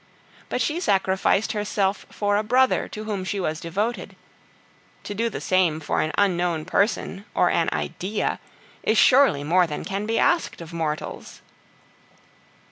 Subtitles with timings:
[0.49, 4.15] But she sacrificed herself for a brother to whom she was devoted;
[5.03, 8.39] to do the same for an unknown person or an idea
[8.81, 11.43] is surely more than can be asked of mortals.